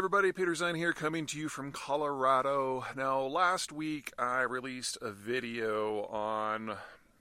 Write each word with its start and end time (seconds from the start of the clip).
everybody, 0.00 0.32
Peter 0.32 0.52
Zeihan 0.52 0.78
here 0.78 0.94
coming 0.94 1.26
to 1.26 1.38
you 1.38 1.50
from 1.50 1.72
Colorado. 1.72 2.86
Now, 2.96 3.20
last 3.20 3.70
week 3.70 4.14
I 4.18 4.40
released 4.40 4.96
a 5.02 5.10
video 5.10 6.04
on 6.06 6.74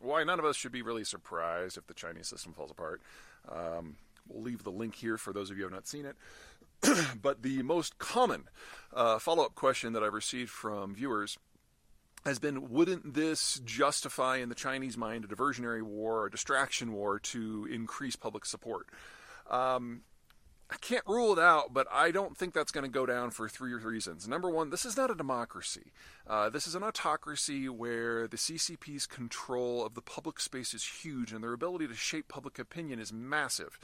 why 0.00 0.24
none 0.24 0.40
of 0.40 0.44
us 0.44 0.56
should 0.56 0.72
be 0.72 0.82
really 0.82 1.04
surprised 1.04 1.78
if 1.78 1.86
the 1.86 1.94
Chinese 1.94 2.26
system 2.26 2.52
falls 2.52 2.72
apart. 2.72 3.00
Um, 3.48 3.94
we'll 4.28 4.42
leave 4.42 4.64
the 4.64 4.72
link 4.72 4.96
here 4.96 5.16
for 5.16 5.32
those 5.32 5.52
of 5.52 5.56
you 5.56 5.62
who 5.62 5.68
have 5.68 5.72
not 5.72 5.86
seen 5.86 6.04
it. 6.04 6.16
but 7.22 7.42
the 7.42 7.62
most 7.62 7.98
common 7.98 8.48
uh, 8.92 9.20
follow 9.20 9.44
up 9.44 9.54
question 9.54 9.92
that 9.92 10.02
I've 10.02 10.12
received 10.12 10.50
from 10.50 10.96
viewers 10.96 11.38
has 12.24 12.40
been 12.40 12.70
wouldn't 12.70 13.14
this 13.14 13.60
justify 13.64 14.38
in 14.38 14.48
the 14.48 14.56
Chinese 14.56 14.96
mind 14.96 15.24
a 15.24 15.28
diversionary 15.28 15.82
war, 15.82 16.26
a 16.26 16.30
distraction 16.30 16.92
war 16.92 17.20
to 17.20 17.68
increase 17.70 18.16
public 18.16 18.44
support? 18.44 18.88
Um, 19.48 20.00
I 20.70 20.76
can't 20.76 21.04
rule 21.06 21.32
it 21.32 21.38
out, 21.38 21.74
but 21.74 21.86
I 21.92 22.10
don't 22.10 22.36
think 22.36 22.54
that's 22.54 22.72
going 22.72 22.84
to 22.84 22.90
go 22.90 23.04
down 23.04 23.30
for 23.30 23.48
three 23.48 23.74
reasons. 23.74 24.26
Number 24.26 24.48
one, 24.48 24.70
this 24.70 24.86
is 24.86 24.96
not 24.96 25.10
a 25.10 25.14
democracy. 25.14 25.92
Uh, 26.26 26.48
this 26.48 26.66
is 26.66 26.74
an 26.74 26.82
autocracy 26.82 27.68
where 27.68 28.26
the 28.26 28.38
CCP's 28.38 29.06
control 29.06 29.84
of 29.84 29.94
the 29.94 30.00
public 30.00 30.40
space 30.40 30.72
is 30.72 30.84
huge 31.02 31.32
and 31.32 31.44
their 31.44 31.52
ability 31.52 31.86
to 31.88 31.94
shape 31.94 32.28
public 32.28 32.58
opinion 32.58 32.98
is 32.98 33.12
massive. 33.12 33.78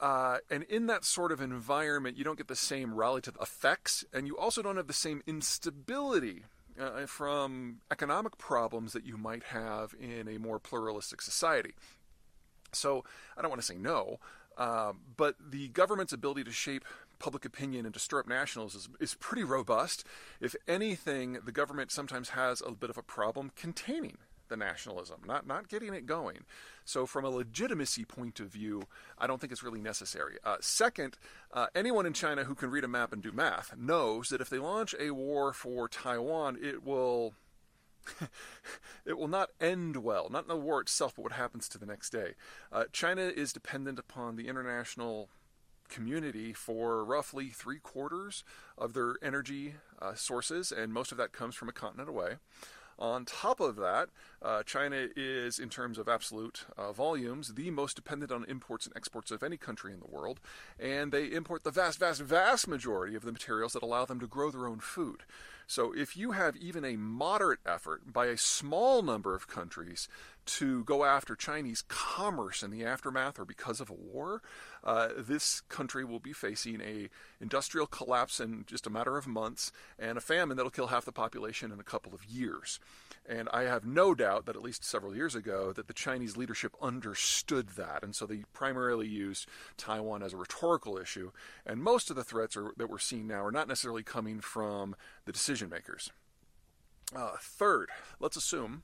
Uh, 0.00 0.38
and 0.50 0.64
in 0.64 0.86
that 0.86 1.04
sort 1.04 1.32
of 1.32 1.40
environment, 1.40 2.16
you 2.16 2.24
don't 2.24 2.36
get 2.36 2.48
the 2.48 2.56
same 2.56 2.94
relative 2.94 3.36
effects, 3.40 4.04
and 4.12 4.26
you 4.26 4.36
also 4.36 4.62
don't 4.62 4.76
have 4.76 4.88
the 4.88 4.92
same 4.92 5.22
instability 5.26 6.44
uh, 6.78 7.06
from 7.06 7.78
economic 7.90 8.36
problems 8.38 8.92
that 8.92 9.06
you 9.06 9.16
might 9.16 9.44
have 9.44 9.94
in 9.98 10.28
a 10.28 10.38
more 10.38 10.58
pluralistic 10.58 11.22
society. 11.22 11.74
So 12.72 13.04
I 13.36 13.42
don't 13.42 13.50
want 13.50 13.62
to 13.62 13.66
say 13.66 13.78
no, 13.78 14.18
uh, 14.56 14.92
but 15.16 15.36
the 15.50 15.68
government's 15.68 16.12
ability 16.12 16.44
to 16.44 16.52
shape 16.52 16.84
public 17.18 17.44
opinion 17.44 17.84
and 17.86 17.94
to 17.94 18.00
stir 18.00 18.20
up 18.20 18.28
nationalism 18.28 18.96
is, 19.00 19.10
is 19.12 19.14
pretty 19.14 19.44
robust. 19.44 20.04
If 20.40 20.54
anything, 20.68 21.38
the 21.44 21.52
government 21.52 21.90
sometimes 21.90 22.30
has 22.30 22.62
a 22.66 22.72
bit 22.72 22.90
of 22.90 22.98
a 22.98 23.02
problem 23.02 23.52
containing 23.56 24.18
the 24.48 24.56
nationalism, 24.56 25.20
not 25.26 25.46
not 25.46 25.68
getting 25.68 25.92
it 25.94 26.06
going. 26.06 26.44
So, 26.84 27.04
from 27.04 27.24
a 27.24 27.30
legitimacy 27.30 28.04
point 28.04 28.38
of 28.38 28.48
view, 28.48 28.84
I 29.18 29.26
don't 29.26 29.40
think 29.40 29.52
it's 29.52 29.62
really 29.62 29.80
necessary. 29.80 30.36
Uh, 30.44 30.56
second, 30.60 31.18
uh, 31.52 31.66
anyone 31.74 32.06
in 32.06 32.12
China 32.12 32.44
who 32.44 32.54
can 32.54 32.70
read 32.70 32.84
a 32.84 32.88
map 32.88 33.12
and 33.12 33.22
do 33.22 33.32
math 33.32 33.76
knows 33.76 34.28
that 34.28 34.40
if 34.40 34.48
they 34.48 34.58
launch 34.58 34.94
a 35.00 35.10
war 35.10 35.52
for 35.52 35.88
Taiwan, 35.88 36.58
it 36.62 36.84
will 36.84 37.34
it 39.06 39.18
will 39.18 39.28
not 39.28 39.50
end 39.60 39.98
well, 39.98 40.28
not 40.30 40.44
in 40.44 40.48
the 40.48 40.56
war 40.56 40.80
itself, 40.80 41.14
but 41.16 41.22
what 41.22 41.32
happens 41.32 41.68
to 41.68 41.78
the 41.78 41.86
next 41.86 42.10
day. 42.10 42.34
Uh, 42.72 42.84
China 42.92 43.22
is 43.22 43.52
dependent 43.52 43.98
upon 43.98 44.36
the 44.36 44.48
international 44.48 45.28
community 45.88 46.52
for 46.52 47.04
roughly 47.04 47.48
three 47.48 47.78
quarters 47.78 48.44
of 48.76 48.92
their 48.92 49.16
energy 49.22 49.74
uh, 50.00 50.14
sources, 50.14 50.72
and 50.72 50.92
most 50.92 51.12
of 51.12 51.18
that 51.18 51.32
comes 51.32 51.54
from 51.54 51.68
a 51.68 51.72
continent 51.72 52.08
away. 52.08 52.34
On 52.98 53.26
top 53.26 53.60
of 53.60 53.76
that, 53.76 54.08
uh, 54.40 54.62
China 54.62 55.08
is, 55.14 55.58
in 55.58 55.68
terms 55.68 55.98
of 55.98 56.08
absolute 56.08 56.64
uh, 56.78 56.92
volumes, 56.92 57.52
the 57.54 57.70
most 57.70 57.94
dependent 57.94 58.32
on 58.32 58.46
imports 58.48 58.86
and 58.86 58.96
exports 58.96 59.30
of 59.30 59.42
any 59.42 59.58
country 59.58 59.92
in 59.92 60.00
the 60.00 60.06
world, 60.06 60.40
and 60.80 61.12
they 61.12 61.26
import 61.26 61.62
the 61.62 61.70
vast, 61.70 61.98
vast, 61.98 62.22
vast 62.22 62.66
majority 62.66 63.14
of 63.14 63.22
the 63.22 63.32
materials 63.32 63.74
that 63.74 63.82
allow 63.82 64.06
them 64.06 64.18
to 64.20 64.26
grow 64.26 64.50
their 64.50 64.66
own 64.66 64.80
food. 64.80 65.24
So 65.66 65.92
if 65.92 66.16
you 66.16 66.32
have 66.32 66.56
even 66.56 66.84
a 66.84 66.96
moderate 66.96 67.58
effort 67.66 68.12
by 68.12 68.26
a 68.26 68.36
small 68.36 69.02
number 69.02 69.34
of 69.34 69.48
countries 69.48 70.08
to 70.46 70.84
go 70.84 71.04
after 71.04 71.34
Chinese 71.34 71.82
commerce 71.88 72.62
in 72.62 72.70
the 72.70 72.84
aftermath 72.84 73.38
or 73.38 73.44
because 73.44 73.80
of 73.80 73.90
a 73.90 73.94
war, 73.94 74.42
uh, 74.84 75.08
this 75.18 75.62
country 75.62 76.04
will 76.04 76.20
be 76.20 76.32
facing 76.32 76.80
a 76.80 77.08
industrial 77.40 77.88
collapse 77.88 78.38
in 78.38 78.64
just 78.68 78.86
a 78.86 78.90
matter 78.90 79.16
of 79.16 79.26
months 79.26 79.72
and 79.98 80.16
a 80.16 80.20
famine 80.20 80.56
that'll 80.56 80.70
kill 80.70 80.86
half 80.86 81.04
the 81.04 81.10
population 81.10 81.72
in 81.72 81.80
a 81.80 81.84
couple 81.84 82.14
of 82.14 82.24
years. 82.24 82.78
And 83.28 83.48
I 83.52 83.62
have 83.62 83.84
no 83.84 84.14
doubt 84.14 84.46
that 84.46 84.54
at 84.54 84.62
least 84.62 84.84
several 84.84 85.16
years 85.16 85.34
ago 85.34 85.72
that 85.72 85.88
the 85.88 85.92
Chinese 85.92 86.36
leadership 86.36 86.76
understood 86.80 87.70
that, 87.70 88.04
and 88.04 88.14
so 88.14 88.24
they 88.24 88.44
primarily 88.52 89.08
used 89.08 89.48
Taiwan 89.76 90.22
as 90.22 90.32
a 90.32 90.36
rhetorical 90.36 90.96
issue. 90.96 91.32
And 91.66 91.82
most 91.82 92.08
of 92.08 92.14
the 92.14 92.22
threats 92.22 92.56
are, 92.56 92.72
that 92.76 92.88
we're 92.88 92.98
seeing 92.98 93.26
now 93.26 93.44
are 93.44 93.50
not 93.50 93.66
necessarily 93.66 94.04
coming 94.04 94.38
from 94.38 94.94
the 95.24 95.32
decision 95.32 95.55
makers. 95.64 96.10
Uh, 97.14 97.36
third, 97.40 97.88
let's 98.20 98.36
assume 98.36 98.82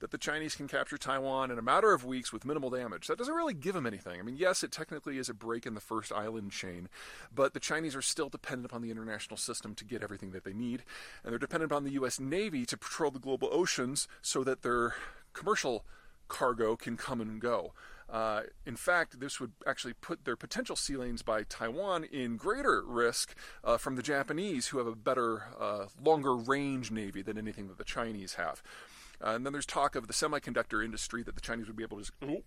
that 0.00 0.10
the 0.10 0.18
Chinese 0.18 0.54
can 0.54 0.68
capture 0.68 0.98
Taiwan 0.98 1.50
in 1.50 1.58
a 1.58 1.62
matter 1.62 1.92
of 1.92 2.04
weeks 2.04 2.32
with 2.32 2.44
minimal 2.44 2.70
damage. 2.70 3.06
That 3.06 3.18
doesn't 3.18 3.34
really 3.34 3.54
give 3.54 3.74
them 3.74 3.86
anything. 3.86 4.20
I 4.20 4.22
mean, 4.22 4.36
yes, 4.36 4.62
it 4.62 4.70
technically 4.70 5.18
is 5.18 5.28
a 5.28 5.34
break 5.34 5.66
in 5.66 5.74
the 5.74 5.80
first 5.80 6.12
island 6.12 6.52
chain, 6.52 6.88
but 7.34 7.54
the 7.54 7.60
Chinese 7.60 7.96
are 7.96 8.02
still 8.02 8.28
dependent 8.28 8.66
upon 8.66 8.82
the 8.82 8.90
international 8.90 9.36
system 9.36 9.74
to 9.74 9.84
get 9.84 10.02
everything 10.02 10.32
that 10.32 10.44
they 10.44 10.52
need, 10.52 10.84
and 11.24 11.32
they're 11.32 11.38
dependent 11.38 11.72
upon 11.72 11.84
the 11.84 11.92
U.S. 11.92 12.20
Navy 12.20 12.66
to 12.66 12.76
patrol 12.76 13.10
the 13.10 13.18
global 13.18 13.48
oceans 13.50 14.06
so 14.20 14.44
that 14.44 14.62
their 14.62 14.94
commercial 15.32 15.84
cargo 16.28 16.76
can 16.76 16.96
come 16.96 17.20
and 17.20 17.40
go. 17.40 17.72
Uh, 18.08 18.42
in 18.64 18.76
fact, 18.76 19.18
this 19.20 19.40
would 19.40 19.52
actually 19.66 19.94
put 19.94 20.24
their 20.24 20.36
potential 20.36 20.76
sea 20.76 20.96
lanes 20.96 21.22
by 21.22 21.42
Taiwan 21.42 22.04
in 22.04 22.36
greater 22.36 22.82
risk 22.86 23.34
uh, 23.64 23.76
from 23.76 23.96
the 23.96 24.02
Japanese, 24.02 24.68
who 24.68 24.78
have 24.78 24.86
a 24.86 24.94
better, 24.94 25.44
uh, 25.58 25.86
longer 26.02 26.34
range 26.36 26.90
navy 26.90 27.22
than 27.22 27.36
anything 27.36 27.68
that 27.68 27.78
the 27.78 27.84
Chinese 27.84 28.34
have. 28.34 28.62
Uh, 29.24 29.30
and 29.30 29.46
then 29.46 29.52
there's 29.52 29.66
talk 29.66 29.96
of 29.96 30.06
the 30.06 30.12
semiconductor 30.12 30.84
industry 30.84 31.22
that 31.22 31.34
the 31.34 31.40
Chinese 31.40 31.66
would 31.66 31.76
be 31.76 31.82
able 31.82 32.00
to. 32.00 32.12
Oh, 32.22 32.42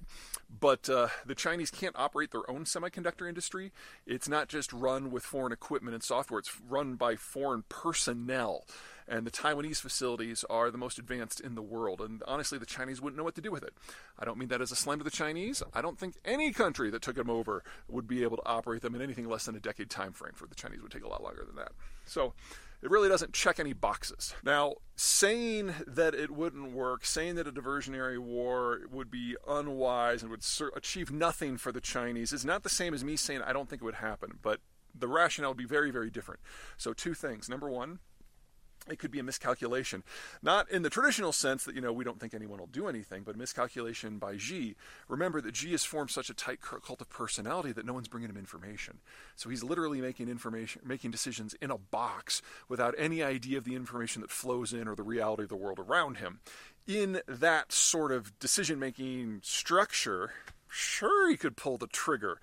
but 0.60 0.90
uh, 0.90 1.08
the 1.26 1.36
Chinese 1.36 1.72
can't 1.72 1.96
operate 1.98 2.32
their 2.32 2.50
own 2.50 2.66
semiconductor 2.66 3.28
industry. 3.28 3.72
It's 4.06 4.30
not 4.30 4.48
just 4.48 4.72
run 4.72 5.12
with 5.12 5.24
foreign 5.24 5.52
equipment 5.52 5.94
and 5.94 6.04
software, 6.04 6.40
it's 6.40 6.60
run 6.62 6.96
by 6.96 7.16
foreign 7.16 7.64
personnel. 7.70 8.66
And 9.08 9.26
the 9.26 9.32
Taiwanese 9.32 9.82
facilities 9.82 10.46
are 10.52 10.70
the 10.70 10.78
most 10.78 11.00
advanced 11.00 11.40
in 11.40 11.56
the 11.56 11.64
world. 11.64 12.00
And 12.00 12.22
honestly, 12.28 12.60
the 12.60 12.66
Chinese 12.68 13.02
wouldn't 13.02 13.18
know 13.18 13.24
what 13.24 13.34
to 13.36 13.42
do 13.42 13.52
with 13.52 13.64
it. 13.64 13.74
I 14.20 14.26
don't 14.26 14.38
mean 14.38 14.50
that 14.50 14.62
as 14.62 14.72
a 14.72 14.76
slam 14.76 15.00
to 15.00 15.04
the 15.04 15.10
Chinese. 15.10 15.64
I 15.74 15.82
don't 15.82 15.98
think 15.98 16.14
any 16.24 16.52
country 16.52 16.92
that 16.92 17.02
took 17.02 17.16
them 17.16 17.30
over 17.30 17.64
would 17.88 18.08
be 18.08 18.22
able 18.22 18.38
to 18.38 18.46
operate 18.46 18.84
them 18.84 18.94
in 18.94 19.02
anything 19.02 19.28
less 19.28 19.46
than 19.46 19.56
a 19.56 19.60
decade 19.60 19.90
time 19.90 20.14
frame. 20.14 20.34
For 20.36 20.46
the 20.46 20.54
Chinese 20.54 20.84
would 20.84 20.92
take 20.92 21.04
a 21.04 21.10
lot 21.10 21.24
longer 21.24 21.44
than 21.44 21.56
that. 21.56 21.72
So 22.06 22.34
it 22.82 22.90
really 22.90 23.10
doesn't 23.10 23.34
check 23.34 23.60
any 23.60 23.74
boxes. 23.74 24.34
Now, 24.44 24.76
saying 24.96 25.74
that 25.88 26.14
it 26.14 26.32
wouldn't 26.32 26.72
work, 26.72 27.06
saying 27.06 27.36
that 27.36 27.48
a 27.48 27.52
diversionary 27.52 28.18
war 28.18 28.82
would 28.92 29.12
be 29.12 29.36
unwise 29.48 30.22
and 30.22 30.32
would 30.32 30.46
achieve 30.76 31.12
nothing 31.12 31.58
for 31.58 31.72
the 31.72 31.82
Chinese 31.82 32.32
is 32.32 32.46
not 32.46 32.64
the 32.64 32.70
same 32.70 32.94
as 32.94 33.04
me 33.04 33.16
saying 33.16 33.42
I 33.42 33.54
don't 33.54 33.70
think 33.70 33.82
it 33.82 33.86
would 33.86 33.96
happen, 33.96 34.40
but 34.42 34.62
the 34.98 35.08
rationale 35.08 35.52
would 35.52 35.58
be 35.58 35.66
very, 35.66 35.92
very 35.92 36.10
different. 36.10 36.40
So, 36.78 36.94
two 36.94 37.14
things. 37.14 37.50
Number 37.50 37.70
one, 37.70 38.00
it 38.90 39.00
could 39.00 39.12
be 39.12 39.20
a 39.20 39.24
miscalculation. 39.24 40.04
Not 40.42 40.70
in 40.70 40.82
the 40.82 40.90
traditional 40.90 41.32
sense 41.32 41.64
that, 41.66 41.76
you 41.76 41.82
know, 41.82 41.94
we 41.94 42.04
don't 42.04 42.20
think 42.20 42.34
anyone 42.34 42.60
will 42.60 42.68
do 42.68 42.88
anything, 42.88 43.24
but 43.24 43.36
a 43.36 43.38
miscalculation 43.38 44.18
by 44.18 44.38
Xi. 44.38 44.76
Remember 45.08 45.42
that 45.42 45.56
Xi 45.56 45.72
has 45.72 45.84
formed 45.84 46.12
such 46.12 46.30
a 46.30 46.34
tight 46.34 46.60
cult 46.62 47.02
of 47.02 47.10
personality 47.10 47.72
that 47.72 47.86
no 47.86 47.94
one's 47.94 48.08
bringing 48.08 48.30
him 48.30 48.38
information. 48.38 49.00
So 49.36 49.50
he's 49.50 49.64
literally 49.64 50.02
making 50.02 50.30
information, 50.30 50.82
making 50.86 51.12
decisions 51.12 51.54
in 51.56 51.72
a 51.72 51.78
box 51.78 52.42
without 52.68 52.96
any 52.98 53.22
idea 53.22 53.58
of 53.58 53.64
the 53.64 53.76
information 53.76 54.22
that 54.22 54.32
flows 54.32 54.74
in 54.74 54.88
or 54.88 54.96
the 54.96 55.04
reality 55.04 55.44
of 55.44 55.50
the 55.50 55.56
world 55.56 55.80
around 55.80 56.18
him. 56.18 56.40
In 56.88 57.22
that 57.28 57.72
sort 57.72 58.12
of 58.12 58.38
decision 58.40 58.80
making 58.80 59.42
structure, 59.44 60.32
sure, 60.68 61.30
he 61.30 61.38
could 61.38 61.56
pull 61.56 61.78
the 61.78 61.88
trigger 61.88 62.40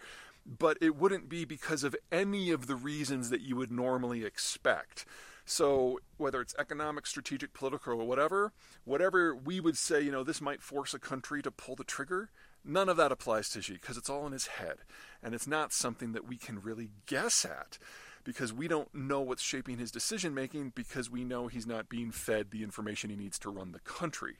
but 0.47 0.79
it 0.81 0.97
wouldn't 0.97 1.29
be 1.29 1.45
because 1.45 1.83
of 1.83 1.97
any 2.13 2.51
of 2.51 2.69
the 2.69 2.77
reasons 2.77 3.31
that 3.31 3.41
you 3.41 3.57
would 3.57 3.73
normally 3.73 4.25
expect. 4.25 5.05
So 5.49 6.01
whether 6.17 6.41
it's 6.41 6.57
economic, 6.59 7.07
strategic, 7.07 7.55
political, 7.55 8.01
or 8.01 8.05
whatever, 8.05 8.53
whatever 8.85 9.35
we 9.35 9.61
would 9.61 9.79
say, 9.79 10.01
you 10.03 10.11
know, 10.11 10.25
this 10.25 10.41
might 10.41 10.61
force 10.61 10.93
a 10.93 10.99
country 10.99 11.41
to 11.43 11.53
pull 11.53 11.77
the 11.77 11.85
trigger, 11.85 12.31
none 12.65 12.89
of 12.89 12.97
that 12.97 13.13
applies 13.13 13.49
to 13.51 13.63
Xi 13.63 13.75
because 13.75 13.97
it's 13.97 14.11
all 14.11 14.27
in 14.27 14.33
his 14.33 14.49
head. 14.49 14.79
And 15.23 15.35
it's 15.35 15.47
not 15.47 15.73
something 15.73 16.13
that 16.13 16.27
we 16.27 16.37
can 16.37 16.61
really 16.61 16.91
guess 17.07 17.45
at 17.45 17.79
because 18.25 18.53
we 18.53 18.67
don't 18.67 18.93
know 18.93 19.21
what's 19.21 19.43
shaping 19.43 19.79
his 19.79 19.93
decision 19.93 20.35
making 20.35 20.73
because 20.75 21.09
we 21.09 21.23
know 21.23 21.47
he's 21.47 21.67
not 21.67 21.89
being 21.89 22.11
fed 22.11 22.51
the 22.51 22.65
information 22.65 23.09
he 23.09 23.17
needs 23.17 23.39
to 23.39 23.49
run 23.49 23.71
the 23.71 23.79
country. 23.79 24.39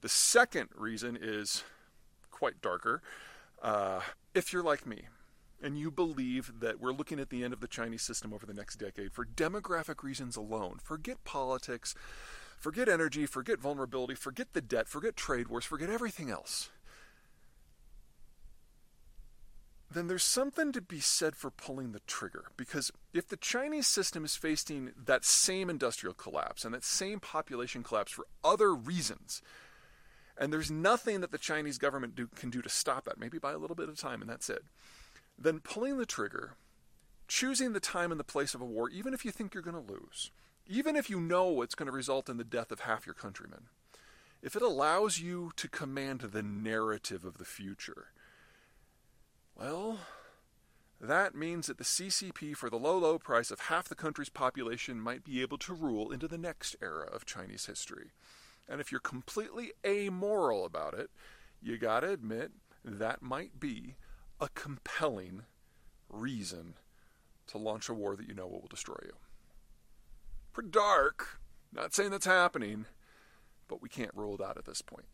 The 0.00 0.08
second 0.08 0.70
reason 0.74 1.18
is 1.20 1.64
quite 2.30 2.62
darker. 2.62 3.02
Uh, 3.62 4.00
if 4.34 4.54
you're 4.54 4.62
like 4.62 4.86
me, 4.86 5.02
and 5.64 5.78
you 5.78 5.90
believe 5.90 6.52
that 6.60 6.78
we're 6.78 6.92
looking 6.92 7.18
at 7.18 7.30
the 7.30 7.42
end 7.42 7.54
of 7.54 7.60
the 7.60 7.66
Chinese 7.66 8.02
system 8.02 8.34
over 8.34 8.44
the 8.44 8.52
next 8.52 8.76
decade 8.76 9.12
for 9.12 9.24
demographic 9.24 10.02
reasons 10.02 10.36
alone, 10.36 10.78
forget 10.84 11.24
politics, 11.24 11.94
forget 12.58 12.86
energy, 12.86 13.24
forget 13.24 13.58
vulnerability, 13.58 14.14
forget 14.14 14.52
the 14.52 14.60
debt, 14.60 14.86
forget 14.86 15.16
trade 15.16 15.48
wars, 15.48 15.64
forget 15.64 15.88
everything 15.88 16.28
else, 16.30 16.68
then 19.90 20.06
there's 20.06 20.22
something 20.22 20.70
to 20.70 20.82
be 20.82 21.00
said 21.00 21.34
for 21.34 21.50
pulling 21.50 21.92
the 21.92 22.00
trigger. 22.00 22.46
Because 22.58 22.90
if 23.14 23.28
the 23.28 23.36
Chinese 23.36 23.86
system 23.86 24.22
is 24.24 24.36
facing 24.36 24.90
that 25.02 25.24
same 25.24 25.70
industrial 25.70 26.14
collapse 26.14 26.64
and 26.64 26.74
that 26.74 26.84
same 26.84 27.20
population 27.20 27.82
collapse 27.82 28.12
for 28.12 28.26
other 28.44 28.74
reasons, 28.74 29.40
and 30.36 30.52
there's 30.52 30.70
nothing 30.70 31.22
that 31.22 31.30
the 31.30 31.38
Chinese 31.38 31.78
government 31.78 32.14
do, 32.16 32.26
can 32.26 32.50
do 32.50 32.60
to 32.60 32.68
stop 32.68 33.04
that, 33.04 33.18
maybe 33.18 33.38
buy 33.38 33.52
a 33.52 33.58
little 33.58 33.76
bit 33.76 33.88
of 33.88 33.96
time, 33.96 34.20
and 34.20 34.28
that's 34.28 34.50
it 34.50 34.64
then 35.38 35.60
pulling 35.60 35.98
the 35.98 36.06
trigger 36.06 36.56
choosing 37.28 37.72
the 37.72 37.80
time 37.80 38.10
and 38.10 38.20
the 38.20 38.24
place 38.24 38.54
of 38.54 38.60
a 38.60 38.66
war, 38.66 38.88
even 38.90 39.14
if 39.14 39.24
you 39.24 39.30
think 39.30 39.54
you're 39.54 39.62
going 39.62 39.86
to 39.86 39.92
lose, 39.92 40.30
even 40.66 40.96
if 40.96 41.10
you 41.10 41.20
know 41.20 41.62
it's 41.62 41.74
going 41.74 41.86
to 41.86 41.92
result 41.92 42.28
in 42.28 42.36
the 42.36 42.44
death 42.44 42.70
of 42.70 42.80
half 42.80 43.06
your 43.06 43.14
countrymen, 43.14 43.68
if 44.42 44.54
it 44.54 44.62
allows 44.62 45.18
you 45.18 45.52
to 45.56 45.68
command 45.68 46.20
the 46.20 46.42
narrative 46.42 47.24
of 47.24 47.38
the 47.38 47.44
future, 47.44 48.08
well, 49.54 50.00
that 51.00 51.34
means 51.34 51.66
that 51.66 51.78
the 51.78 51.84
CCP, 51.84 52.56
for 52.56 52.68
the 52.68 52.78
low, 52.78 52.98
low 52.98 53.18
price 53.18 53.50
of 53.50 53.60
half 53.60 53.88
the 53.88 53.94
country's 53.94 54.28
population, 54.28 55.00
might 55.00 55.24
be 55.24 55.42
able 55.42 55.58
to 55.58 55.74
rule 55.74 56.10
into 56.10 56.28
the 56.28 56.38
next 56.38 56.76
era 56.82 57.06
of 57.06 57.24
Chinese 57.24 57.66
history. 57.66 58.12
And 58.68 58.80
if 58.80 58.90
you're 58.90 59.00
completely 59.00 59.72
amoral 59.86 60.64
about 60.64 60.94
it, 60.94 61.10
you 61.62 61.78
gotta 61.78 62.10
admit 62.10 62.52
that 62.84 63.22
might 63.22 63.60
be 63.60 63.96
a 64.40 64.48
compelling 64.54 65.42
reason 66.08 66.74
to 67.46 67.58
launch 67.58 67.88
a 67.88 67.94
war 67.94 68.16
that 68.16 68.28
you 68.28 68.34
know 68.34 68.46
will 68.46 68.66
destroy 68.68 68.98
you. 69.04 69.12
Pretty 70.52 70.70
dark. 70.70 71.40
Not 71.72 71.94
saying 71.94 72.10
that's 72.10 72.26
happening, 72.26 72.86
but 73.68 73.82
we 73.82 73.88
can't 73.88 74.14
rule 74.14 74.36
it 74.36 74.40
out 74.40 74.56
at 74.56 74.64
this 74.64 74.82
point. 74.82 75.06